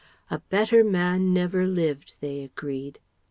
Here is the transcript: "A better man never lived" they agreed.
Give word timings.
"A 0.31 0.39
better 0.39 0.83
man 0.83 1.31
never 1.31 1.67
lived" 1.67 2.17
they 2.21 2.41
agreed. 2.43 2.97